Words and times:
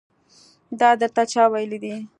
دا 0.79 0.89
درته 1.01 1.23
چا 1.31 1.43
ويلي 1.53 1.77
دي. 1.83 1.95